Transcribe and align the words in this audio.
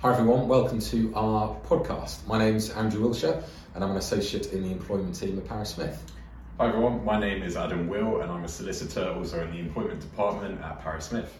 Hi 0.00 0.12
everyone, 0.12 0.46
welcome 0.46 0.78
to 0.78 1.12
our 1.16 1.56
podcast. 1.66 2.24
My 2.28 2.38
name's 2.38 2.70
Andrew 2.70 3.02
Wilshire 3.02 3.42
and 3.74 3.82
I'm 3.82 3.90
an 3.90 3.96
associate 3.96 4.52
in 4.52 4.62
the 4.62 4.70
employment 4.70 5.16
team 5.16 5.36
at 5.38 5.48
Paris 5.48 5.70
Smith. 5.70 6.00
Hi 6.60 6.68
everyone, 6.68 7.04
my 7.04 7.18
name 7.18 7.42
is 7.42 7.56
Adam 7.56 7.88
Will 7.88 8.20
and 8.20 8.30
I'm 8.30 8.44
a 8.44 8.48
solicitor 8.48 9.08
also 9.08 9.42
in 9.42 9.50
the 9.50 9.58
employment 9.58 9.98
department 9.98 10.60
at 10.60 10.80
Paris 10.82 11.06
Smith. 11.06 11.36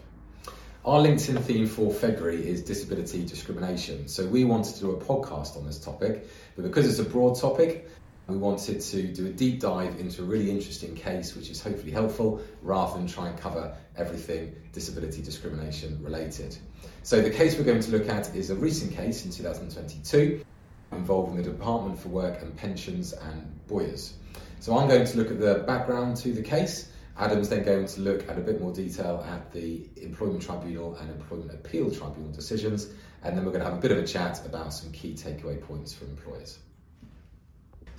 Our 0.83 0.99
LinkedIn 0.99 1.41
theme 1.41 1.67
for 1.67 1.93
February 1.93 2.45
is 2.45 2.61
disability 2.61 3.23
discrimination. 3.23 4.09
So 4.09 4.25
we 4.27 4.43
wanted 4.43 4.75
to 4.75 4.79
do 4.81 4.91
a 4.91 4.99
podcast 4.99 5.55
on 5.55 5.65
this 5.65 5.79
topic, 5.79 6.27
but 6.57 6.63
because 6.63 6.85
it's 6.85 6.99
a 6.99 7.09
broad 7.09 7.39
topic, 7.39 7.89
we 8.29 8.37
wanted 8.37 8.81
to 8.81 9.03
do 9.03 9.25
a 9.25 9.29
deep 9.29 9.59
dive 9.59 9.99
into 9.99 10.21
a 10.21 10.25
really 10.25 10.49
interesting 10.49 10.95
case 10.95 11.35
which 11.35 11.49
is 11.49 11.61
hopefully 11.61 11.91
helpful 11.91 12.41
rather 12.61 12.97
than 12.97 13.07
try 13.07 13.27
and 13.27 13.39
cover 13.39 13.75
everything 13.95 14.55
disability 14.71 15.21
discrimination 15.21 16.01
related. 16.03 16.55
So 17.03 17.21
the 17.21 17.31
case 17.31 17.57
we're 17.57 17.63
going 17.63 17.81
to 17.81 17.91
look 17.91 18.07
at 18.09 18.35
is 18.35 18.49
a 18.49 18.55
recent 18.55 18.93
case 18.93 19.25
in 19.25 19.31
2022 19.31 20.45
involving 20.91 21.37
the 21.37 21.43
Department 21.43 21.99
for 21.99 22.09
Work 22.09 22.41
and 22.41 22.55
Pensions 22.55 23.13
and 23.13 23.67
Boyers. 23.67 24.13
So 24.59 24.77
I'm 24.77 24.87
going 24.87 25.05
to 25.05 25.17
look 25.17 25.31
at 25.31 25.39
the 25.39 25.63
background 25.65 26.17
to 26.17 26.33
the 26.33 26.41
case. 26.41 26.91
Adam's 27.17 27.49
then 27.49 27.63
going 27.63 27.85
to 27.85 28.01
look 28.01 28.29
at 28.29 28.37
a 28.37 28.41
bit 28.41 28.61
more 28.61 28.71
detail 28.71 29.25
at 29.29 29.51
the 29.51 29.87
Employment 29.97 30.41
Tribunal 30.41 30.95
and 30.95 31.09
Employment 31.09 31.51
Appeal 31.53 31.91
Tribunal 31.91 32.31
decisions, 32.31 32.87
and 33.23 33.37
then 33.37 33.43
we're 33.43 33.51
going 33.51 33.63
to 33.63 33.69
have 33.69 33.77
a 33.77 33.81
bit 33.81 33.91
of 33.91 33.97
a 33.97 34.07
chat 34.07 34.45
about 34.45 34.73
some 34.73 34.91
key 34.91 35.13
takeaway 35.13 35.61
points 35.61 35.93
for 35.93 36.05
employers. 36.05 36.59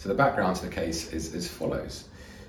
So 0.00 0.08
the 0.08 0.14
background 0.14 0.56
to 0.56 0.64
the 0.64 0.74
case 0.74 1.12
is 1.12 1.34
as 1.34 1.46
follows. 1.46 2.04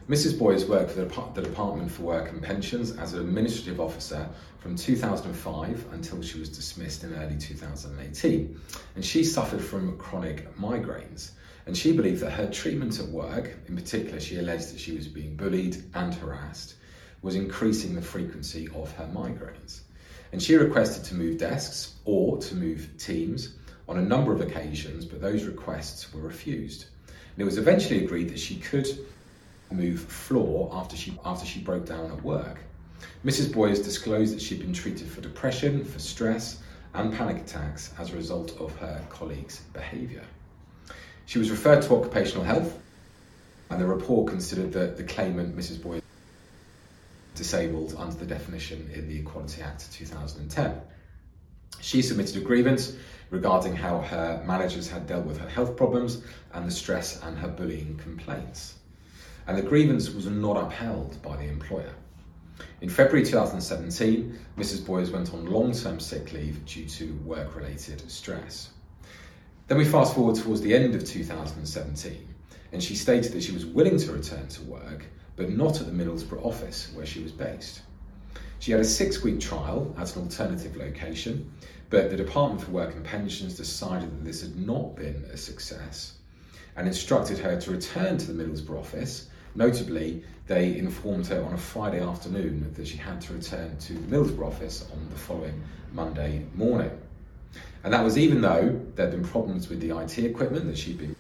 Mrs. 0.08 0.40
Boyers 0.40 0.64
worked 0.70 0.92
for 0.92 1.02
the 1.02 1.42
Department 1.42 1.92
for 1.92 2.04
Work 2.04 2.30
and 2.30 2.42
Pensions 2.42 2.96
as 2.96 3.12
an 3.12 3.20
administrative 3.20 3.82
officer 3.82 4.30
from 4.60 4.78
2005 4.78 5.88
until 5.92 6.22
she 6.22 6.40
was 6.40 6.48
dismissed 6.48 7.04
in 7.04 7.14
early 7.14 7.38
2018. 7.38 8.58
And 8.96 9.04
she 9.04 9.26
suffered 9.26 9.62
from 9.62 9.98
chronic 9.98 10.56
migraines. 10.56 11.32
And 11.66 11.76
she 11.76 11.92
believed 11.92 12.22
that 12.22 12.32
her 12.32 12.50
treatment 12.50 13.02
at 13.02 13.08
work, 13.10 13.54
in 13.68 13.76
particular, 13.76 14.22
she 14.22 14.40
alleged 14.40 14.72
that 14.72 14.80
she 14.80 14.96
was 14.96 15.10
being 15.10 15.36
bullied 15.36 15.84
and 15.94 16.14
harassed, 16.14 16.76
was 17.22 17.36
increasing 17.36 17.96
the 17.96 18.02
frequency 18.02 18.70
of 18.74 18.94
her 18.94 19.10
migraines. 19.14 19.82
And 20.32 20.42
she 20.42 20.56
requested 20.56 21.04
to 21.04 21.16
move 21.16 21.38
desks 21.38 21.96
or 22.06 22.38
to 22.38 22.56
move 22.56 22.88
teams 22.98 23.56
on 23.90 23.98
a 23.98 24.02
number 24.02 24.32
of 24.32 24.40
occasions, 24.40 25.04
but 25.04 25.20
those 25.20 25.44
requests 25.44 26.14
were 26.14 26.22
refused. 26.22 26.86
And 27.34 27.42
it 27.42 27.46
was 27.46 27.58
eventually 27.58 28.04
agreed 28.04 28.30
that 28.30 28.40
she 28.40 28.58
could 28.58 28.88
move 29.72 30.02
floor 30.02 30.70
after 30.74 30.96
she, 30.96 31.18
after 31.24 31.46
she 31.46 31.60
broke 31.60 31.86
down 31.86 32.12
at 32.12 32.22
work. 32.24 32.60
Mrs. 33.26 33.54
Boyers 33.54 33.82
disclosed 33.82 34.36
that 34.36 34.42
she'd 34.42 34.60
been 34.60 34.74
treated 34.74 35.08
for 35.08 35.22
depression, 35.22 35.84
for 35.86 36.00
stress, 36.00 36.60
and 36.94 37.14
panic 37.14 37.38
attacks 37.38 37.92
as 37.98 38.12
a 38.12 38.16
result 38.16 38.60
of 38.60 38.76
her 38.78 39.04
colleagues' 39.10 39.62
behaviour. 39.74 40.24
She 41.26 41.40
was 41.40 41.50
referred 41.50 41.82
to 41.84 41.96
occupational 41.96 42.44
health, 42.44 42.78
and 43.70 43.80
the 43.80 43.88
report 43.88 44.30
considered 44.30 44.74
that 44.74 44.98
the 44.98 45.04
claimant, 45.04 45.56
Mrs. 45.56 45.82
Boyers, 45.82 46.02
disabled 47.36 47.96
under 47.98 48.16
the 48.16 48.26
definition 48.26 48.92
in 48.94 49.08
the 49.08 49.20
Equality 49.20 49.62
Act 49.62 49.92
2010. 49.94 50.82
She 51.80 52.02
submitted 52.02 52.36
a 52.36 52.42
grievance 52.42 52.94
regarding 53.32 53.76
how 53.76 54.00
her 54.00 54.44
managers 54.46 54.90
had 54.90 55.08
dealt 55.08 55.26
with 55.26 55.40
her 55.40 55.50
health 55.50 55.76
problems 55.76 56.22
and 56.54 56.68
the 56.68 56.72
stress 56.72 57.24
and 57.24 57.38
her 57.38 57.48
bullying 57.48 57.98
complaints. 57.98 58.76
And 59.48 59.58
the 59.58 59.64
grievance 59.64 60.12
was 60.12 60.28
not 60.28 60.58
upheld 60.58 61.20
by 61.24 61.38
the 61.38 61.48
employer. 61.48 61.94
In 62.82 62.90
February 62.90 63.26
2017, 63.26 64.38
Mrs. 64.58 64.86
Boyers 64.86 65.10
went 65.10 65.34
on 65.34 65.46
long 65.46 65.72
term 65.72 66.00
sick 66.00 66.34
leave 66.34 66.64
due 66.66 66.86
to 66.86 67.14
work 67.26 67.56
related 67.56 68.10
stress. 68.12 68.70
Then 69.68 69.78
we 69.78 69.86
fast 69.86 70.14
forward 70.14 70.36
towards 70.36 70.62
the 70.62 70.76
end 70.76 70.94
of 70.94 71.06
2017, 71.06 72.28
and 72.74 72.84
she 72.84 72.96
stated 72.96 73.32
that 73.32 73.42
she 73.42 73.54
was 73.54 73.66
willing 73.66 73.98
to 73.98 74.12
return 74.12 74.48
to 74.50 74.62
work, 74.64 75.06
but 75.38 75.50
not 75.50 75.80
at 75.80 75.88
the 75.88 75.94
Middlesbrough 75.94 76.46
office 76.46 76.92
where 76.94 77.06
she 77.06 77.24
was 77.24 77.32
based. 77.32 77.82
She 78.62 78.72
had 78.72 78.80
a 78.80 78.86
six 78.86 79.24
week 79.24 79.40
trial 79.40 79.92
at 79.98 80.16
an 80.16 80.22
alternative 80.22 80.78
location, 80.78 81.52
but 81.90 82.12
the 82.12 82.16
Department 82.16 82.62
for 82.62 82.70
Work 82.70 82.94
and 82.94 83.04
Pensions 83.04 83.56
decided 83.56 84.12
that 84.12 84.24
this 84.24 84.44
had 84.44 84.56
not 84.56 84.96
been 84.96 85.26
a 85.34 85.36
success 85.36 86.14
and 86.78 86.88
instructed 86.88 87.40
her 87.40 87.60
to 87.60 87.72
return 87.72 88.20
to 88.20 88.32
the 88.32 88.44
Middlesbrough 88.44 88.80
office. 88.80 89.30
Notably, 89.56 90.24
they 90.46 90.78
informed 90.78 91.26
her 91.28 91.44
on 91.44 91.54
a 91.54 91.58
Friday 91.58 92.02
afternoon 92.02 92.72
that 92.76 92.88
she 92.88 92.98
had 92.98 93.20
to 93.22 93.34
return 93.34 93.76
to 93.80 93.94
the 93.94 94.16
Middlesbrough 94.16 94.46
office 94.46 94.86
on 94.94 95.10
the 95.10 95.18
following 95.18 95.60
Monday 95.92 96.46
morning. 96.54 96.92
And 97.84 97.92
that 97.96 98.04
was 98.04 98.16
even 98.16 98.42
though 98.42 98.80
there 98.96 99.08
had 99.08 99.16
been 99.16 99.28
problems 99.28 99.70
with 99.70 99.80
the 99.80 99.98
IT 99.98 100.20
equipment 100.20 100.68
that 100.68 100.78
she'd 100.78 101.00
been. 101.00 101.16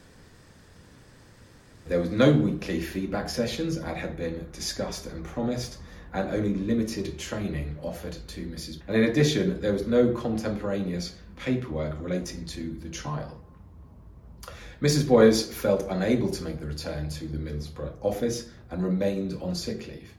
There 1.88 2.00
was 2.00 2.12
no 2.12 2.31
weekly 2.31 2.81
feedback 2.81 3.30
sessions 3.30 3.78
as 3.78 3.97
had 3.97 4.16
been 4.16 4.47
discussed 4.53 5.07
and 5.07 5.25
promised, 5.25 5.80
and 6.14 6.30
only 6.30 6.54
limited 6.56 7.18
training 7.18 7.78
offered 7.82 8.18
to 8.28 8.46
Mrs. 8.48 8.80
And 8.88 8.96
in 8.96 9.04
addition, 9.06 9.62
there 9.62 9.74
was 9.74 9.88
no 9.88 10.14
contemporaneous 10.14 11.16
paperwork 11.38 11.96
relating 12.00 12.46
to 12.46 12.74
the 12.80 12.90
trial. 12.90 13.40
Mrs. 14.82 15.08
Boyers 15.08 15.54
felt 15.54 15.86
unable 15.90 16.30
to 16.32 16.44
make 16.44 16.60
the 16.60 16.66
return 16.66 17.08
to 17.10 17.28
the 17.28 17.38
Middlesbrough 17.38 17.94
office 18.02 18.50
and 18.72 18.84
remained 18.84 19.40
on 19.42 19.54
sick 19.54 19.88
leave. 19.88 20.12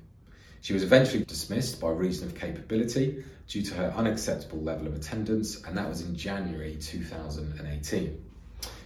She 0.60 0.72
was 0.72 0.84
eventually 0.84 1.24
dismissed 1.24 1.80
by 1.80 1.90
reason 1.90 2.28
of 2.28 2.38
capability 2.38 3.24
due 3.48 3.62
to 3.62 3.74
her 3.74 3.92
unacceptable 3.96 4.60
level 4.60 4.86
of 4.86 4.94
attendance, 4.94 5.62
and 5.64 5.76
that 5.76 5.88
was 5.88 6.02
in 6.02 6.14
January 6.14 6.76
2018. 6.80 8.24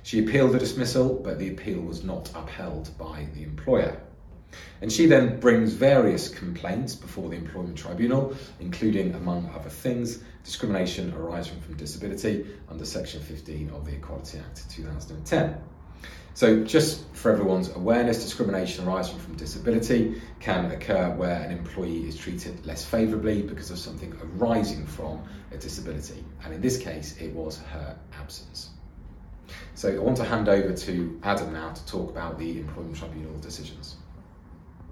She 0.03 0.21
appealed 0.21 0.53
the 0.53 0.59
dismissal, 0.59 1.21
but 1.23 1.39
the 1.39 1.51
appeal 1.51 1.81
was 1.81 2.03
not 2.03 2.31
upheld 2.35 2.97
by 2.97 3.29
the 3.35 3.43
employer. 3.43 4.01
And 4.81 4.93
she 4.93 5.07
then 5.07 5.41
brings 5.41 5.73
various 5.73 6.29
complaints 6.29 6.95
before 6.95 7.31
the 7.31 7.37
Employment 7.37 7.79
Tribunal, 7.79 8.37
including, 8.61 9.15
among 9.15 9.51
other 9.55 9.71
things, 9.71 10.23
discrimination 10.45 11.15
arising 11.15 11.61
from 11.61 11.77
disability 11.77 12.47
under 12.69 12.85
Section 12.85 13.23
15 13.23 13.71
of 13.71 13.85
the 13.87 13.93
Equality 13.93 14.39
Act 14.39 14.71
2010. 14.71 15.59
So, 16.35 16.63
just 16.65 17.03
for 17.15 17.33
everyone's 17.33 17.75
awareness, 17.75 18.23
discrimination 18.23 18.87
arising 18.87 19.19
from 19.19 19.37
disability 19.37 20.21
can 20.39 20.71
occur 20.71 21.09
where 21.11 21.41
an 21.41 21.51
employee 21.51 22.07
is 22.07 22.15
treated 22.15 22.67
less 22.67 22.85
favourably 22.85 23.41
because 23.41 23.71
of 23.71 23.79
something 23.79 24.15
arising 24.23 24.87
from 24.87 25.23
a 25.51 25.57
disability. 25.57 26.23
And 26.45 26.53
in 26.53 26.61
this 26.61 26.77
case, 26.77 27.17
it 27.19 27.33
was 27.33 27.57
her 27.73 27.97
absence. 28.21 28.69
So, 29.75 29.95
I 29.95 29.99
want 29.99 30.19
to 30.19 30.25
hand 30.25 30.51
over 30.51 30.75
to 30.75 31.21
Adam 31.23 31.55
now 31.55 31.73
to 31.73 31.87
talk 31.87 32.11
about 32.11 32.39
the 32.39 32.61
Employment 32.61 32.97
Tribunal 32.97 33.39
decisions. 33.39 33.97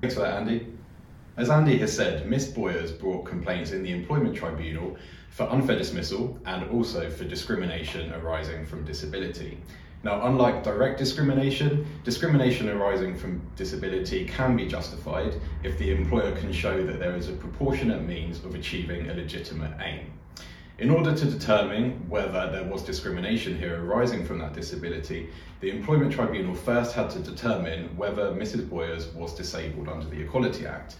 Thanks 0.05 0.17
for 0.17 0.21
that, 0.21 0.37
Andy. 0.37 0.67
As 1.39 1.49
Andy 1.49 1.79
has 1.79 1.91
said, 1.91 2.29
Miss 2.29 2.47
Boyers 2.47 2.93
brought 2.93 3.25
complaints 3.25 3.71
in 3.71 3.83
the 3.83 3.91
Employment 3.91 4.37
Tribunal 4.37 4.99
for 5.31 5.45
unfair 5.45 5.79
dismissal 5.79 6.39
and 6.45 6.69
also 6.69 7.09
for 7.09 7.25
discrimination 7.25 8.13
arising 8.13 8.67
from 8.67 8.85
disability. 8.85 9.57
Now, 10.03 10.27
unlike 10.27 10.63
direct 10.63 10.99
discrimination, 10.99 11.87
discrimination 12.05 12.69
arising 12.69 13.17
from 13.17 13.41
disability 13.57 14.27
can 14.27 14.59
be 14.59 14.69
justified 14.69 15.41
if 15.63 15.79
the 15.79 15.91
employer 15.91 16.37
can 16.37 16.53
show 16.53 16.85
that 16.85 16.99
there 16.99 17.17
is 17.17 17.31
a 17.31 17.33
proportionate 17.33 18.03
means 18.03 18.45
of 18.45 18.55
achieving 18.55 19.09
a 19.09 19.15
legitimate 19.15 19.73
aim. 19.81 20.13
In 20.77 20.91
order 20.91 21.15
to 21.15 21.25
determine 21.27 21.93
whether 22.09 22.51
there 22.51 22.65
was 22.65 22.83
discrimination 22.83 23.57
here 23.57 23.81
arising 23.81 24.25
from 24.25 24.39
that 24.39 24.55
disability, 24.55 25.29
the 25.61 25.71
Employment 25.71 26.13
Tribunal 26.13 26.57
first 26.57 26.97
had 26.97 27.11
to 27.11 27.21
determine 27.21 27.97
whether 27.97 28.33
Mrs. 28.33 28.69
Boyers 28.69 29.07
was 29.15 29.37
disabled 29.37 29.89
under 29.89 30.07
the 30.07 30.21
Equality 30.21 30.67
Act. 30.67 30.97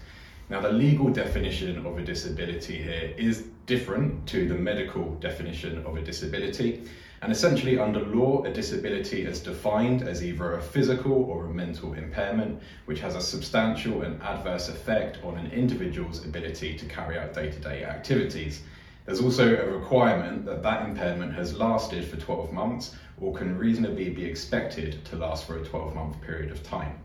Now, 0.49 0.61
the 0.61 0.71
legal 0.71 1.09
definition 1.09 1.85
of 1.85 1.97
a 1.97 2.03
disability 2.03 2.81
here 2.81 3.13
is 3.17 3.47
different 3.65 4.25
to 4.27 4.47
the 4.47 4.53
medical 4.53 5.15
definition 5.15 5.85
of 5.85 5.97
a 5.97 6.01
disability. 6.01 6.83
And 7.21 7.29
essentially, 7.29 7.77
under 7.77 7.99
law, 7.99 8.45
a 8.45 8.53
disability 8.53 9.23
is 9.23 9.41
defined 9.41 10.03
as 10.03 10.23
either 10.23 10.53
a 10.53 10.61
physical 10.61 11.11
or 11.11 11.47
a 11.47 11.53
mental 11.53 11.95
impairment, 11.95 12.61
which 12.85 13.01
has 13.01 13.15
a 13.15 13.21
substantial 13.21 14.03
and 14.03 14.21
adverse 14.21 14.69
effect 14.69 15.21
on 15.21 15.37
an 15.37 15.51
individual's 15.51 16.23
ability 16.23 16.77
to 16.77 16.85
carry 16.85 17.19
out 17.19 17.33
day 17.33 17.51
to 17.51 17.59
day 17.59 17.83
activities. 17.83 18.61
There's 19.05 19.21
also 19.21 19.55
a 19.55 19.69
requirement 19.69 20.45
that 20.45 20.63
that 20.63 20.83
impairment 20.83 21.31
has 21.33 21.55
lasted 21.55 22.05
for 22.05 22.17
12 22.17 22.51
months 22.51 22.95
or 23.21 23.35
can 23.35 23.55
reasonably 23.55 24.09
be 24.09 24.25
expected 24.25 25.05
to 25.05 25.15
last 25.15 25.45
for 25.45 25.57
a 25.57 25.63
12 25.63 25.93
month 25.93 26.19
period 26.21 26.49
of 26.49 26.63
time. 26.63 26.97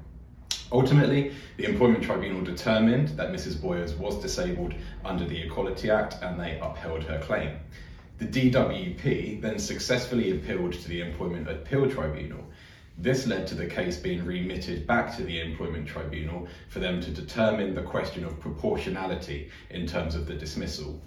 Ultimately, 0.73 1.35
the 1.59 1.67
Employment 1.67 2.03
Tribunal 2.03 2.41
determined 2.41 3.09
that 3.11 3.33
Mrs. 3.33 3.61
Boyers 3.61 3.95
was 3.95 4.23
disabled 4.23 4.73
under 5.05 5.27
the 5.27 5.43
Equality 5.43 5.91
Act 5.91 6.17
and 6.23 6.41
they 6.41 6.59
upheld 6.63 7.05
her 7.05 7.19
claim. 7.19 7.59
The 8.17 8.25
DWP 8.25 9.43
then 9.43 9.59
successfully 9.59 10.31
appealed 10.31 10.73
to 10.73 10.89
the 10.89 11.03
Employment 11.03 11.51
Appeal 11.51 11.91
Tribunal. 11.91 12.45
This 12.97 13.27
led 13.27 13.47
to 13.49 13.55
the 13.55 13.67
case 13.67 13.99
being 13.99 14.25
remitted 14.25 14.87
back 14.87 15.15
to 15.17 15.23
the 15.23 15.41
Employment 15.41 15.87
Tribunal 15.87 16.49
for 16.71 16.79
them 16.79 17.03
to 17.03 17.11
determine 17.11 17.75
the 17.75 17.83
question 17.83 18.25
of 18.25 18.41
proportionality 18.41 19.51
in 19.69 19.87
terms 19.87 20.15
of 20.15 20.27
the 20.27 20.35
dismissal. 20.35 20.99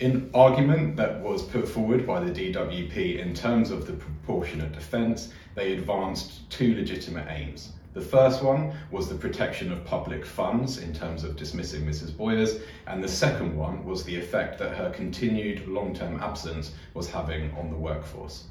In 0.00 0.30
argument 0.34 0.96
that 0.96 1.20
was 1.20 1.42
put 1.42 1.68
forward 1.68 2.06
by 2.06 2.18
the 2.20 2.30
DWP 2.30 3.18
in 3.18 3.34
terms 3.34 3.70
of 3.70 3.86
the 3.86 3.92
proportionate 3.92 4.72
defence, 4.72 5.32
they 5.54 5.74
advanced 5.74 6.48
two 6.50 6.74
legitimate 6.74 7.28
aims. 7.28 7.72
The 7.94 8.00
first 8.00 8.42
one 8.42 8.72
was 8.90 9.08
the 9.08 9.14
protection 9.14 9.70
of 9.70 9.84
public 9.84 10.24
funds 10.24 10.78
in 10.78 10.94
terms 10.94 11.24
of 11.24 11.36
dismissing 11.36 11.84
Mrs. 11.84 12.16
Boyers, 12.16 12.58
and 12.86 13.04
the 13.04 13.08
second 13.08 13.54
one 13.54 13.84
was 13.84 14.02
the 14.02 14.16
effect 14.16 14.58
that 14.58 14.74
her 14.74 14.90
continued 14.90 15.68
long 15.68 15.94
term 15.94 16.18
absence 16.20 16.72
was 16.94 17.10
having 17.10 17.52
on 17.52 17.70
the 17.70 17.76
workforce. 17.76 18.44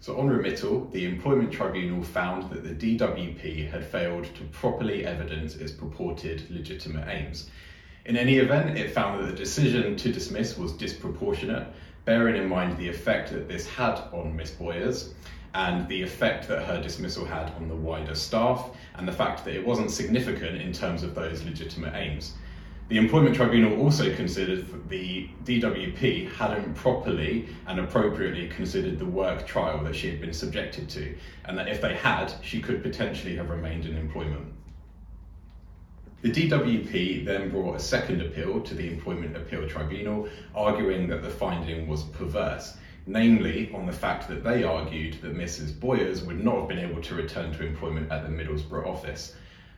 So, 0.00 0.16
on 0.18 0.28
remittal, 0.28 0.90
the 0.92 1.04
Employment 1.04 1.50
Tribunal 1.52 2.04
found 2.04 2.48
that 2.50 2.62
the 2.62 2.96
DWP 2.96 3.68
had 3.70 3.84
failed 3.84 4.32
to 4.36 4.44
properly 4.44 5.04
evidence 5.04 5.56
its 5.56 5.72
purported 5.72 6.48
legitimate 6.50 7.08
aims. 7.08 7.50
In 8.08 8.16
any 8.16 8.38
event, 8.38 8.78
it 8.78 8.90
found 8.90 9.20
that 9.20 9.26
the 9.26 9.36
decision 9.36 9.94
to 9.96 10.10
dismiss 10.10 10.56
was 10.56 10.72
disproportionate, 10.72 11.66
bearing 12.06 12.36
in 12.36 12.48
mind 12.48 12.78
the 12.78 12.88
effect 12.88 13.30
that 13.32 13.48
this 13.48 13.68
had 13.68 14.00
on 14.14 14.34
Miss 14.34 14.50
Boyers 14.50 15.12
and 15.52 15.86
the 15.88 16.02
effect 16.02 16.48
that 16.48 16.62
her 16.62 16.80
dismissal 16.80 17.26
had 17.26 17.50
on 17.50 17.68
the 17.68 17.74
wider 17.74 18.14
staff, 18.14 18.70
and 18.94 19.06
the 19.06 19.12
fact 19.12 19.44
that 19.44 19.54
it 19.54 19.62
wasn't 19.62 19.90
significant 19.90 20.56
in 20.56 20.72
terms 20.72 21.02
of 21.02 21.14
those 21.14 21.44
legitimate 21.44 21.94
aims. 21.96 22.32
The 22.88 22.96
Employment 22.96 23.36
Tribunal 23.36 23.78
also 23.78 24.14
considered 24.14 24.66
that 24.72 24.88
the 24.88 25.28
DWP 25.44 26.32
hadn't 26.32 26.72
properly 26.76 27.50
and 27.66 27.78
appropriately 27.78 28.48
considered 28.48 28.98
the 28.98 29.04
work 29.04 29.46
trial 29.46 29.84
that 29.84 29.94
she 29.94 30.08
had 30.08 30.18
been 30.18 30.32
subjected 30.32 30.88
to, 30.88 31.14
and 31.44 31.58
that 31.58 31.68
if 31.68 31.82
they 31.82 31.92
had, 31.94 32.32
she 32.40 32.62
could 32.62 32.82
potentially 32.82 33.36
have 33.36 33.50
remained 33.50 33.84
in 33.84 33.98
employment. 33.98 34.46
The 36.20 36.32
DWP 36.32 37.24
then 37.24 37.48
brought 37.48 37.76
a 37.76 37.78
second 37.78 38.20
appeal 38.20 38.60
to 38.62 38.74
the 38.74 38.88
Employment 38.88 39.36
Appeal 39.36 39.68
Tribunal, 39.68 40.28
arguing 40.52 41.06
that 41.06 41.22
the 41.22 41.30
finding 41.30 41.86
was 41.86 42.02
perverse, 42.02 42.74
namely 43.06 43.70
on 43.72 43.86
the 43.86 43.92
fact 43.92 44.26
that 44.26 44.42
they 44.42 44.64
argued 44.64 45.14
that 45.22 45.36
Mrs. 45.36 45.78
Boyers 45.78 46.24
would 46.24 46.40
not 46.40 46.56
have 46.56 46.66
been 46.66 46.80
able 46.80 47.00
to 47.02 47.14
return 47.14 47.52
to 47.52 47.62
employment 47.62 48.10
at 48.10 48.24
the 48.24 48.28
Middlesbrough 48.30 48.84
office. 48.84 49.30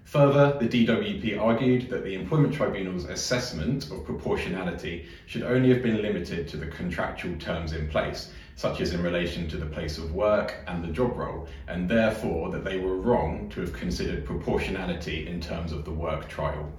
Further, 0.05 0.57
the 0.59 0.67
DWP 0.67 1.39
argued 1.39 1.91
that 1.91 2.05
the 2.05 2.15
Employment 2.15 2.55
Tribunal's 2.55 3.05
assessment 3.05 3.91
of 3.91 4.03
proportionality 4.03 5.03
should 5.27 5.43
only 5.43 5.69
have 5.69 5.83
been 5.83 6.01
limited 6.01 6.49
to 6.49 6.57
the 6.57 6.67
contractual 6.67 7.37
terms 7.37 7.73
in 7.73 7.87
place, 7.87 8.29
such 8.61 8.83
as 8.83 8.93
in 8.93 9.03
relation 9.03 9.49
to 9.49 9.57
the 9.57 9.65
place 9.65 9.97
of 9.97 10.13
work 10.13 10.63
and 10.67 10.85
the 10.85 10.93
job 10.93 11.17
role, 11.17 11.49
and 11.67 11.89
therefore 11.89 12.51
that 12.51 12.63
they 12.63 12.77
were 12.77 12.99
wrong 12.99 13.49
to 13.49 13.59
have 13.59 13.73
considered 13.73 14.27
proportionality 14.27 15.27
in 15.27 15.41
terms 15.41 15.73
of 15.73 15.83
the 15.87 15.91
work 15.91 16.29
trial. 16.29 16.71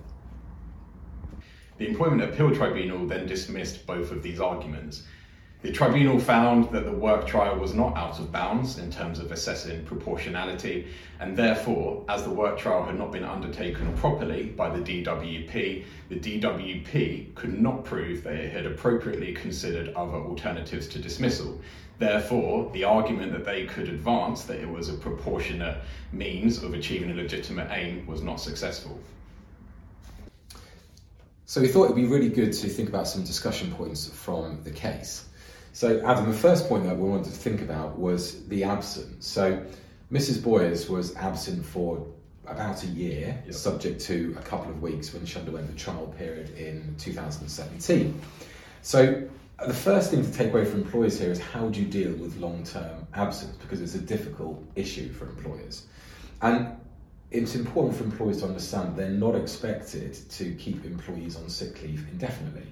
The 1.80 1.88
Employment 1.88 2.22
Appeal 2.22 2.54
Tribunal 2.54 3.08
then 3.08 3.26
dismissed 3.26 3.88
both 3.88 4.12
of 4.12 4.22
these 4.22 4.40
arguments. 4.40 5.08
The 5.62 5.72
tribunal 5.72 6.20
found 6.20 6.72
that 6.72 6.86
the 6.86 6.92
work 6.92 7.28
trial 7.28 7.56
was 7.56 7.76
not 7.76 7.96
out 7.96 8.18
of 8.18 8.32
bounds 8.32 8.80
in 8.80 8.90
terms 8.90 9.20
of 9.20 9.32
assessing 9.32 9.86
proportionality, 9.86 10.88
and 11.20 11.38
therefore, 11.38 12.04
as 12.10 12.24
the 12.24 12.32
work 12.32 12.58
trial 12.58 12.84
had 12.84 12.98
not 12.98 13.12
been 13.12 13.24
undertaken 13.24 13.96
properly 13.98 14.46
by 14.46 14.76
the 14.76 14.80
DWP, 14.80 15.86
the 16.10 16.16
DWP 16.20 17.36
could 17.36 17.62
not 17.62 17.86
prove 17.86 18.26
it 18.26 18.52
had 18.52 18.66
appropriately 18.66 19.34
considered 19.34 19.94
other 19.94 20.18
alternatives 20.18 20.88
to 20.88 21.00
dismissal. 21.00 21.62
Therefore, 22.00 22.72
the 22.74 22.84
argument 22.84 23.32
that 23.32 23.46
they 23.46 23.68
could 23.68 23.88
advance 23.88 24.46
that 24.46 24.60
it 24.60 24.68
was 24.68 24.90
a 24.90 24.96
proportionate 24.96 25.78
means 26.12 26.64
of 26.64 26.74
achieving 26.74 27.12
a 27.12 27.14
legitimate 27.14 27.70
aim 27.70 28.08
was 28.08 28.24
not 28.24 28.42
successful. 28.42 29.00
So 31.46 31.62
we 31.62 31.68
thought 31.68 31.84
it'd 31.84 31.96
be 31.96 32.06
really 32.08 32.30
good 32.30 32.52
to 32.52 32.68
think 32.68 32.90
about 32.90 33.08
some 33.08 33.24
discussion 33.24 33.72
points 33.74 34.08
from 34.08 34.64
the 34.64 34.72
case. 34.72 35.26
So, 35.74 36.02
Adam, 36.06 36.30
the 36.30 36.38
first 36.38 36.68
point 36.68 36.84
that 36.84 36.98
we 36.98 37.08
wanted 37.08 37.26
to 37.26 37.32
think 37.32 37.62
about 37.62 37.98
was 37.98 38.46
the 38.48 38.64
absence. 38.64 39.26
So, 39.26 39.64
Mrs. 40.12 40.44
Boyers 40.44 40.90
was 40.90 41.16
absent 41.16 41.66
for 41.66 42.06
about 42.46 42.84
a 42.84 42.88
year, 42.88 43.42
yep. 43.46 43.54
subject 43.54 44.02
to 44.02 44.36
a 44.38 44.42
couple 44.42 44.70
of 44.70 44.82
weeks 44.82 45.14
when 45.14 45.26
she 45.26 45.40
underwent 45.40 45.68
the 45.68 45.80
trial 45.80 46.14
period 46.18 46.50
in 46.58 46.96
2017. 46.98 48.20
So, 48.82 49.30
the 49.66 49.74
first 49.74 50.12
thing 50.12 50.26
to 50.26 50.34
take 50.34 50.52
away 50.52 50.66
from 50.66 50.82
employers 50.82 51.20
here 51.20 51.32
is 51.32 51.40
how 51.40 51.70
do 51.70 51.80
you 51.80 51.86
deal 51.86 52.12
with 52.14 52.36
long 52.38 52.64
term 52.64 53.08
absence 53.14 53.56
because 53.58 53.80
it's 53.80 53.96
a 53.96 54.02
difficult 54.02 54.62
issue 54.76 55.14
for 55.14 55.26
employers. 55.26 55.86
And 56.42 56.76
it's 57.30 57.56
important 57.56 57.96
for 57.96 58.04
employers 58.04 58.40
to 58.40 58.46
understand 58.46 58.98
they're 58.98 59.10
not 59.10 59.36
expected 59.36 60.14
to 60.32 60.54
keep 60.56 60.84
employees 60.84 61.38
on 61.38 61.48
sick 61.48 61.82
leave 61.82 62.06
indefinitely. 62.12 62.68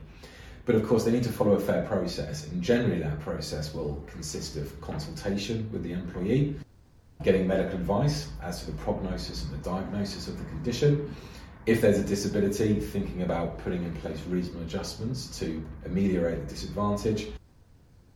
But 0.65 0.75
of 0.75 0.88
course, 0.88 1.03
they 1.03 1.11
need 1.11 1.23
to 1.23 1.31
follow 1.31 1.53
a 1.53 1.59
fair 1.59 1.83
process, 1.85 2.47
and 2.47 2.61
generally, 2.61 3.00
that 3.00 3.19
process 3.19 3.73
will 3.73 4.03
consist 4.07 4.56
of 4.56 4.79
consultation 4.81 5.69
with 5.71 5.83
the 5.83 5.94
employee, 5.94 6.56
getting 7.23 7.47
medical 7.47 7.75
advice 7.75 8.29
as 8.41 8.59
to 8.59 8.67
the 8.67 8.77
prognosis 8.77 9.44
and 9.44 9.53
the 9.53 9.69
diagnosis 9.69 10.27
of 10.27 10.38
the 10.38 10.45
condition. 10.45 11.13
If 11.65 11.81
there's 11.81 12.00
a 12.00 12.03
disability, 12.03 12.79
thinking 12.79 13.23
about 13.23 13.59
putting 13.59 13.83
in 13.83 13.94
place 13.95 14.21
reasonable 14.27 14.63
adjustments 14.63 15.38
to 15.39 15.63
ameliorate 15.85 16.47
the 16.47 16.53
disadvantage. 16.53 17.27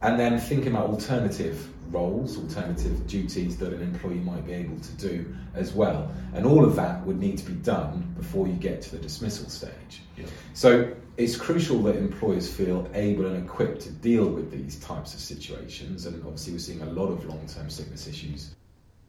And 0.04 0.20
then 0.20 0.38
thinking 0.38 0.74
about 0.74 0.90
alternative 0.90 1.70
roles, 1.90 2.38
alternative 2.38 3.08
duties 3.08 3.58
that 3.58 3.72
an 3.72 3.82
employee 3.82 4.16
might 4.16 4.46
be 4.46 4.54
able 4.54 4.78
to 4.80 4.92
do 4.94 5.34
as 5.56 5.74
well. 5.74 6.12
And 6.34 6.46
all 6.46 6.66
of 6.66 6.76
that 6.76 7.06
would 7.06 7.20
need 7.20 7.38
to 7.38 7.46
be 7.46 7.54
done 7.54 8.14
before 8.18 8.48
you 8.48 8.54
get 8.54 8.82
to 8.84 8.92
the 8.92 8.98
dismissal 8.98 9.50
stage. 9.50 10.02
Yeah. 10.18 10.26
So 10.54 10.94
it's 11.16 11.38
crucial 11.38 11.82
that 11.84 11.96
employers 11.96 12.52
feel 12.54 12.90
able 12.94 13.28
and 13.28 13.46
equipped 13.46 13.82
to 13.84 13.92
deal 13.92 14.28
with 14.28 14.52
these 14.52 14.80
types 14.80 15.14
of 15.14 15.20
situations. 15.20 16.06
And 16.06 16.22
obviously, 16.24 16.54
we're 16.54 16.60
seeing 16.60 16.82
a 16.82 16.92
lot 16.92 17.08
of 17.08 17.24
long 17.26 17.46
term 17.48 17.70
sickness 17.70 18.08
issues 18.08 18.56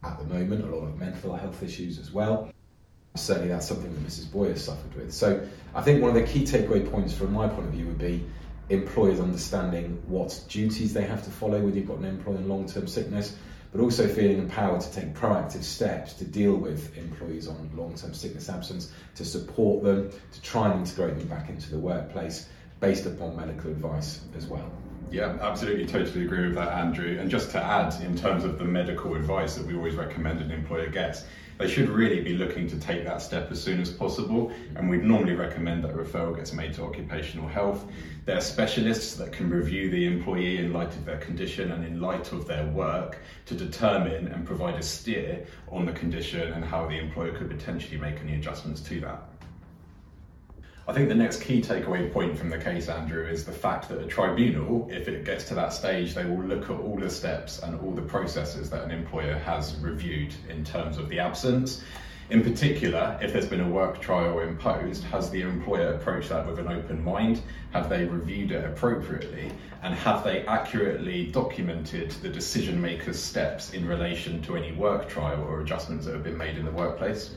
at 0.05 0.19
the 0.19 0.25
moment, 0.25 0.65
a 0.65 0.77
lot 0.77 0.85
of 0.85 0.99
mental 0.99 1.35
health 1.35 1.63
issues 1.63 1.99
as 1.99 2.13
well. 2.13 2.51
Certainly, 3.17 3.49
that's 3.49 3.67
something 3.67 3.93
that 3.93 4.07
Mrs. 4.07 4.31
Boyer 4.31 4.57
suffered 4.57 4.95
with. 4.95 5.13
So, 5.13 5.47
I 5.75 5.83
think 5.83 6.03
one 6.03 6.15
of 6.15 6.17
the 6.17 6.31
key 6.31 6.45
takeaway 6.45 6.89
points 6.89 7.15
from 7.17 7.33
my 7.33 7.49
point 7.49 7.67
of 7.67 7.73
view 7.73 7.87
would 7.87 7.99
be 7.99 8.25
employers 8.69 9.21
understanding 9.21 10.03
what 10.07 10.43
duties 10.49 10.95
they 10.95 11.03
have 11.03 11.23
to 11.25 11.31
follow 11.31 11.61
when 11.61 11.75
you've 11.75 11.89
got 11.89 11.99
an 11.99 12.07
employee 12.07 12.37
in 12.37 12.49
long 12.49 12.67
term 12.67 12.87
sickness 12.87 13.37
but 13.75 13.83
also 13.83 14.07
feeling 14.07 14.39
empowered 14.39 14.81
to 14.81 14.93
take 14.93 15.13
proactive 15.15 15.65
steps 15.65 16.13
to 16.13 16.25
deal 16.25 16.55
with 16.55 16.97
employees 16.97 17.49
on 17.49 17.69
long-term 17.75 18.15
sickness 18.15 18.49
absence, 18.49 18.93
to 19.17 19.25
support 19.25 19.83
them, 19.83 20.13
to 20.33 20.43
try 20.43 20.71
and 20.71 20.79
integrate 20.79 21.19
them 21.19 21.27
back 21.27 21.49
into 21.49 21.69
the 21.73 21.79
workplace 21.79 22.49
based 22.79 23.05
upon 23.05 23.35
medical 23.35 23.73
advice 23.73 24.21
as 24.37 24.47
well. 24.47 24.71
Yeah, 25.11 25.37
absolutely, 25.41 25.87
totally 25.87 26.25
agree 26.25 26.47
with 26.47 26.55
that, 26.55 26.69
Andrew. 26.69 27.19
And 27.19 27.29
just 27.29 27.51
to 27.51 27.61
add, 27.61 28.01
in 28.01 28.17
terms 28.17 28.45
of 28.45 28.61
the 28.61 28.65
medical 28.65 29.17
advice 29.17 29.57
that 29.57 29.67
we 29.67 29.75
always 29.75 29.97
recommend 29.97 30.41
an 30.41 30.53
employer 30.53 30.87
gets, 30.87 31.25
they 31.59 31.69
should 31.69 31.89
really 31.89 32.21
be 32.21 32.35
looking 32.35 32.69
to 32.69 32.79
take 32.79 33.05
that 33.05 33.23
step 33.23 33.51
as 33.51 33.63
soon 33.63 33.81
as 33.81 33.91
possible. 33.91 34.53
And 34.77 34.89
we'd 34.89 35.05
normally 35.05 35.35
recommend 35.35 35.85
that 35.85 35.91
a 35.91 35.95
referral 35.95 36.35
gets 36.35 36.53
made 36.53 36.75
to 36.75 36.85
occupational 36.85 37.49
health. 37.49 37.85
There 38.25 38.37
are 38.37 38.41
specialists 38.41 39.15
that 39.17 39.33
can 39.33 39.51
review 39.51 39.91
the 39.91 40.07
employee 40.07 40.59
in 40.59 40.73
light 40.73 40.89
of 40.89 41.05
their 41.05 41.19
condition 41.19 41.73
and 41.73 41.85
in 41.85 42.01
light 42.01 42.33
of 42.33 42.47
their 42.47 42.67
work 42.69 43.19
to 43.47 43.55
determine 43.55 44.29
and 44.29 44.47
provide 44.47 44.75
a 44.77 44.83
steer 44.83 45.47
on 45.69 45.85
the 45.87 45.93
condition 45.93 46.53
and 46.53 46.65
how 46.65 46.87
the 46.87 46.99
employer 46.99 47.37
could 47.37 47.51
potentially 47.51 47.99
make 47.99 48.21
any 48.21 48.35
adjustments 48.35 48.81
to 48.81 49.01
that. 49.01 49.23
I 50.87 50.93
think 50.93 51.09
the 51.09 51.15
next 51.15 51.41
key 51.41 51.63
takeaway 51.63 52.13
point 52.13 52.37
from 52.37 52.51
the 52.51 52.59
case, 52.59 52.91
Andrew, 52.91 53.27
is 53.27 53.47
the 53.47 53.53
fact 53.53 53.89
that 53.89 54.03
a 54.03 54.07
tribunal, 54.07 54.87
if 54.93 55.09
it 55.09 55.25
gets 55.25 55.45
to 55.45 55.55
that 55.55 55.73
stage, 55.73 56.13
they 56.13 56.27
will 56.27 56.43
look 56.43 56.65
at 56.65 56.79
all 56.79 56.99
the 56.99 57.09
steps 57.09 57.59
and 57.61 57.81
all 57.81 57.93
the 57.93 58.03
processes 58.03 58.69
that 58.69 58.85
an 58.85 58.91
employer 58.91 59.39
has 59.39 59.77
reviewed 59.77 60.35
in 60.51 60.63
terms 60.63 60.99
of 60.99 61.09
the 61.09 61.19
absence. 61.19 61.83
In 62.29 62.43
particular, 62.43 63.19
if 63.23 63.33
there's 63.33 63.49
been 63.49 63.63
a 63.63 63.69
work 63.69 63.99
trial 63.99 64.41
imposed, 64.41 65.05
has 65.05 65.31
the 65.31 65.41
employer 65.41 65.95
approached 65.95 66.29
that 66.29 66.47
with 66.47 66.59
an 66.59 66.69
open 66.69 67.03
mind? 67.03 67.41
Have 67.73 67.89
they 67.89 68.05
reviewed 68.05 68.53
it 68.53 68.67
appropriately? 68.67 69.53
And 69.83 69.95
have 69.95 70.23
they 70.23 70.45
accurately 70.45 71.33
documented 71.33 72.11
the 72.11 72.29
decision 72.29 72.79
maker's 72.79 73.19
steps 73.19 73.73
in 73.73 73.89
relation 73.89 74.43
to 74.43 74.57
any 74.59 74.73
work 74.73 75.09
trial 75.09 75.43
or 75.45 75.63
adjustments 75.63 76.05
that 76.05 76.13
have 76.13 76.25
been 76.25 76.37
made 76.37 76.59
in 76.59 76.67
the 76.67 76.73
workplace? 76.73 77.31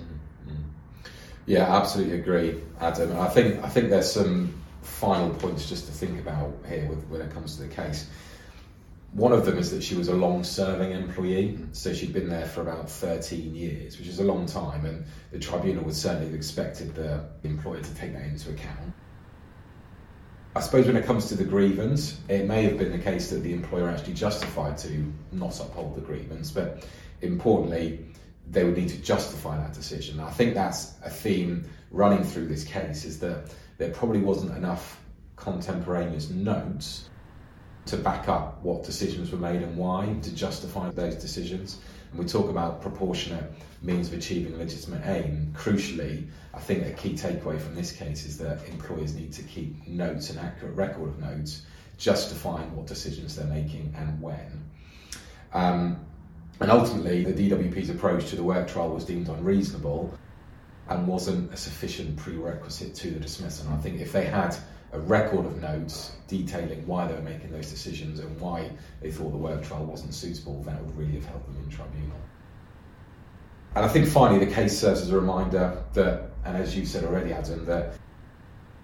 Yeah, 1.48 1.64
absolutely 1.64 2.20
agree, 2.20 2.62
Adam. 2.82 3.18
I 3.18 3.30
think 3.30 3.64
I 3.64 3.70
think 3.70 3.90
there's 3.90 4.12
some 4.12 4.54
final 4.82 5.34
points 5.34 5.68
just 5.68 5.86
to 5.86 5.94
think 5.94 6.20
about 6.20 6.54
here 6.68 6.86
with, 6.90 7.08
when 7.08 7.22
it 7.22 7.32
comes 7.32 7.56
to 7.56 7.64
the 7.64 7.70
case. 7.70 8.10
One 9.14 9.32
of 9.32 9.46
them 9.46 9.58
is 9.58 9.72
that 9.72 9.82
she 9.82 9.96
was 9.96 10.10
a 10.10 10.14
long-serving 10.14 10.92
employee, 10.92 11.58
so 11.72 11.94
she'd 11.94 12.12
been 12.12 12.28
there 12.28 12.46
for 12.46 12.62
about 12.62 12.90
13 12.90 13.56
years, 13.56 13.98
which 13.98 14.10
is 14.10 14.20
a 14.20 14.26
long 14.26 14.46
time, 14.46 14.86
and 14.86 15.06
the 15.32 15.40
tribunal 15.40 15.86
would 15.86 15.96
certainly 15.96 16.26
have 16.26 16.36
expected 16.36 16.94
the 16.94 17.24
employer 17.44 17.82
to 17.82 17.96
take 17.96 18.12
that 18.14 18.26
into 18.26 18.52
account. 18.52 18.94
I 20.54 20.60
suppose 20.60 20.86
when 20.86 20.98
it 20.98 21.06
comes 21.06 21.30
to 21.30 21.36
the 21.36 21.46
grievance, 21.46 22.20
it 22.28 22.46
may 22.46 22.64
have 22.64 22.78
been 22.78 22.92
the 22.92 23.00
case 23.00 23.30
that 23.30 23.38
the 23.38 23.54
employer 23.54 23.88
actually 23.90 24.16
justified 24.16 24.78
to 24.80 25.14
not 25.32 25.58
uphold 25.62 25.96
the 25.96 26.02
grievance, 26.02 26.52
but 26.52 26.86
importantly, 27.22 28.06
they 28.50 28.64
would 28.64 28.78
need 28.78 28.90
to 28.90 29.02
justify 29.02 29.58
that 29.58 29.74
decision. 29.74 30.20
I 30.20 30.30
think 30.30 30.54
that's 30.54 30.94
a 31.04 31.10
theme 31.10 31.70
running 31.92 32.24
through 32.24 32.48
this 32.48 32.64
case 32.64 33.06
is 33.06 33.20
that 33.20 33.54
there 33.78 33.92
probably 33.92 34.20
wasn't 34.20 34.56
enough 34.58 35.00
contemporaneous 35.36 36.30
notes 36.30 37.10
to 37.86 37.98
back 37.98 38.28
up 38.28 38.62
what 38.64 38.84
decisions 38.84 39.32
were 39.32 39.38
made 39.38 39.62
and 39.62 39.78
why, 39.78 40.16
to 40.22 40.36
justify 40.36 40.90
those 40.92 41.16
decisions. 41.16 41.80
And 42.12 42.20
we 42.20 42.26
talk 42.26 42.50
about 42.50 42.82
proportionate 42.82 43.52
means 43.82 44.08
of 44.10 44.18
achieving 44.18 44.54
a 44.56 44.58
legitimate 44.58 45.06
aim. 45.06 45.54
Crucially, 45.56 46.28
I 46.54 46.60
think 46.60 46.86
a 46.86 46.92
key 46.92 47.14
takeaway 47.14 47.60
from 47.60 47.76
this 47.76 47.92
case 47.92 48.26
is 48.26 48.38
that 48.40 48.68
employers 48.68 49.14
need 49.14 49.32
to 49.34 49.44
keep 49.44 49.88
notes, 49.88 50.30
an 50.30 50.40
accurate 50.40 50.76
record 50.76 51.10
of 51.10 51.20
notes, 51.20 51.62
justifying 51.98 52.76
what 52.76 52.88
decisions 52.88 53.36
they're 53.36 53.46
making 53.48 53.94
and 53.98 54.22
when. 54.22 54.66
Um, 55.54 56.06
and 56.60 56.72
ultimately, 56.72 57.24
the 57.24 57.50
DWP's 57.50 57.90
approach 57.90 58.30
to 58.30 58.36
the 58.36 58.44
work 58.44 58.68
trial 58.68 58.90
was 58.90 59.06
deemed 59.06 59.30
unreasonable 59.30 60.12
and 60.90 61.08
wasn't 61.08 61.54
a 61.54 61.58
sufficient 61.58 62.16
prerequisite 62.18 62.96
to 62.96 63.12
the 63.12 63.20
dismissal. 63.20 63.68
And 63.68 63.76
I 63.76 63.78
think 63.80 64.02
if 64.02 64.12
they 64.12 64.26
had 64.26 64.58
a 64.94 65.00
record 65.00 65.46
of 65.46 65.62
notes 65.62 66.14
detailing 66.28 66.88
why 66.88 67.08
they 67.08 67.14
were 67.14 67.22
making 67.22 67.52
those 67.52 67.70
decisions 67.70 68.20
and 68.20 68.40
why 68.40 68.72
they 69.02 69.12
thought 69.12 69.32
the 69.32 69.38
work 69.38 69.64
trial 69.64 69.86
wasn't 69.86 70.14
suitable, 70.14 70.64
then 70.64 70.78
it 70.78 70.84
would 70.84 70.98
really 70.98 71.14
have 71.14 71.26
helped 71.26 71.46
them 71.46 71.58
in 71.64 71.70
tribunal. 71.70 72.18
And 73.76 73.86
I 73.86 73.90
think 73.90 74.08
finally 74.08 74.44
the 74.44 74.52
case 74.52 74.80
serves 74.80 75.02
as 75.02 75.12
a 75.12 75.16
reminder 75.20 75.84
that, 75.94 76.32
and 76.46 76.58
as 76.58 76.76
you 76.76 76.86
said 76.86 77.04
already, 77.04 77.34
Adam, 77.34 77.66
that 77.66 77.94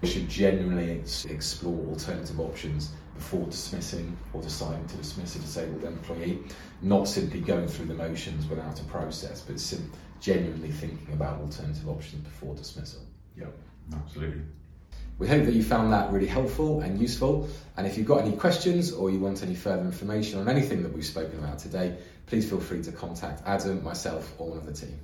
we 0.01 0.09
should 0.09 0.29
genuinely 0.29 1.01
explore 1.29 1.87
alternative 1.87 2.39
options 2.39 2.91
before 3.15 3.45
dismissing 3.45 4.17
or 4.33 4.41
deciding 4.41 4.85
to 4.87 4.97
dismiss 4.97 5.35
a 5.35 5.39
disabled 5.39 5.83
employee, 5.83 6.39
not 6.81 7.07
simply 7.07 7.39
going 7.39 7.67
through 7.67 7.85
the 7.85 7.93
motions 7.93 8.47
without 8.47 8.79
a 8.79 8.83
process, 8.85 9.41
but 9.41 9.59
sim- 9.59 9.91
genuinely 10.19 10.71
thinking 10.71 11.13
about 11.13 11.39
alternative 11.41 11.87
options 11.87 12.21
before 12.23 12.55
dismissal. 12.55 13.01
Yep, 13.37 13.53
absolutely. 13.93 14.41
We 15.19 15.27
hope 15.27 15.45
that 15.45 15.53
you 15.53 15.63
found 15.63 15.93
that 15.93 16.11
really 16.11 16.27
helpful 16.27 16.81
and 16.81 16.99
useful. 16.99 17.47
And 17.77 17.85
if 17.85 17.97
you've 17.97 18.07
got 18.07 18.21
any 18.21 18.35
questions 18.35 18.91
or 18.91 19.11
you 19.11 19.19
want 19.19 19.43
any 19.43 19.55
further 19.55 19.83
information 19.83 20.39
on 20.39 20.49
anything 20.49 20.81
that 20.83 20.91
we've 20.91 21.05
spoken 21.05 21.39
about 21.39 21.59
today, 21.59 21.97
please 22.25 22.49
feel 22.49 22.59
free 22.59 22.81
to 22.83 22.91
contact 22.91 23.41
Adam, 23.45 23.83
myself, 23.83 24.33
or 24.39 24.49
one 24.49 24.57
of 24.57 24.65
the 24.65 24.73
team. 24.73 24.99